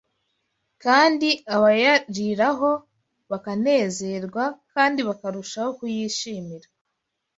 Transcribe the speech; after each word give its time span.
kandi 0.83 1.29
abayariraho 1.55 2.71
bakanezerwa, 3.31 4.43
kandi 4.73 4.99
bakarushaho 5.07 5.69
kuyishimira 5.79 6.67